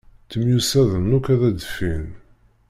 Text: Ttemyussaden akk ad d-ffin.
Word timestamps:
Ttemyussaden 0.25 1.15
akk 1.17 1.27
ad 1.33 1.43
d-ffin. 1.57 2.05